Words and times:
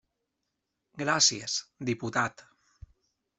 Gràcies, 1.01 1.59
diputat. 1.91 2.45